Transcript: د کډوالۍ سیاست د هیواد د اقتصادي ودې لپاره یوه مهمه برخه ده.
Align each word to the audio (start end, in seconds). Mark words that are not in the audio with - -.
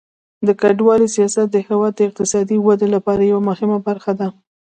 د 0.47 0.49
کډوالۍ 0.61 1.07
سیاست 1.15 1.47
د 1.51 1.57
هیواد 1.67 1.93
د 1.95 2.01
اقتصادي 2.07 2.57
ودې 2.59 2.87
لپاره 2.95 3.21
یوه 3.31 3.41
مهمه 3.49 3.77
برخه 3.87 4.11
ده. 4.19 4.27